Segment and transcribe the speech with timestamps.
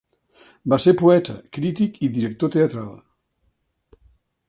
[0.73, 2.91] Va ser poeta, crític i director teatral.